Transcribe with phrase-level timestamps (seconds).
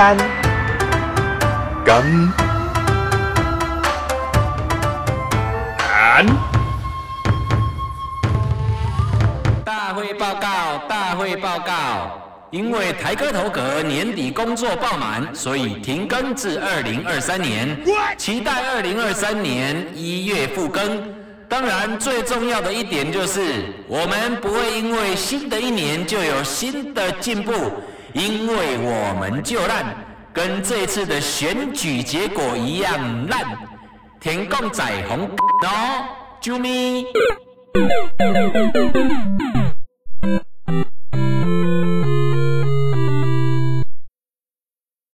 [0.00, 0.16] 干
[1.84, 2.02] 干
[5.76, 6.26] 干。
[9.62, 12.18] 大会报告，大会报告。
[12.50, 17.78] 因为台哥头阁年底工作爆满，所以停更至二零二三年。
[18.16, 21.12] 期待二零二三年一月复更。
[21.46, 27.52] 当然，最重要的一点就是，我们不会因为新的一年就有新的进步，
[28.12, 29.94] 因为我们就烂，
[30.32, 33.44] 跟这次的选举结果一样烂。
[34.20, 35.30] 田共仔红
[35.62, 36.04] 哦，
[36.42, 37.06] 啾咪。